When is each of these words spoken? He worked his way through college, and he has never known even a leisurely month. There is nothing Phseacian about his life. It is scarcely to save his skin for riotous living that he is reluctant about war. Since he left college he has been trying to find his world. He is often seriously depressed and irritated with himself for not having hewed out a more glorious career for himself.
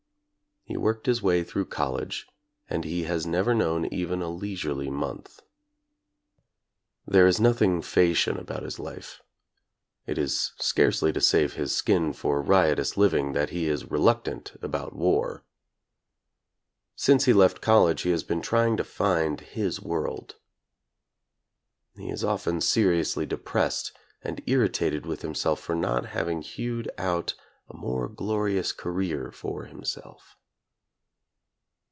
He 0.63 0.77
worked 0.77 1.05
his 1.05 1.21
way 1.21 1.43
through 1.43 1.65
college, 1.65 2.27
and 2.69 2.85
he 2.85 3.03
has 3.03 3.25
never 3.25 3.53
known 3.53 3.87
even 3.87 4.21
a 4.21 4.29
leisurely 4.29 4.89
month. 4.89 5.41
There 7.05 7.27
is 7.27 7.41
nothing 7.41 7.81
Phseacian 7.81 8.39
about 8.39 8.63
his 8.63 8.79
life. 8.79 9.21
It 10.05 10.17
is 10.17 10.53
scarcely 10.59 11.11
to 11.11 11.19
save 11.19 11.55
his 11.55 11.75
skin 11.75 12.13
for 12.13 12.41
riotous 12.41 12.95
living 12.95 13.33
that 13.33 13.49
he 13.49 13.67
is 13.67 13.91
reluctant 13.91 14.53
about 14.61 14.93
war. 14.95 15.43
Since 16.95 17.25
he 17.25 17.33
left 17.33 17.59
college 17.59 18.03
he 18.03 18.11
has 18.11 18.23
been 18.23 18.41
trying 18.41 18.77
to 18.77 18.85
find 18.85 19.41
his 19.41 19.81
world. 19.81 20.35
He 21.97 22.09
is 22.09 22.23
often 22.23 22.61
seriously 22.61 23.25
depressed 23.25 23.91
and 24.23 24.41
irritated 24.45 25.05
with 25.05 25.21
himself 25.21 25.59
for 25.59 25.75
not 25.75 26.05
having 26.07 26.41
hewed 26.41 26.89
out 26.97 27.33
a 27.67 27.75
more 27.75 28.07
glorious 28.07 28.71
career 28.71 29.31
for 29.33 29.65
himself. 29.65 30.37